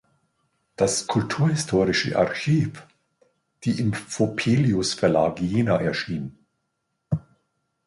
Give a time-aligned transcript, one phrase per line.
[0.77, 2.87] Das kulturhistorische Archiv",
[3.63, 6.39] die im Vopelius Verlag Jena erschien.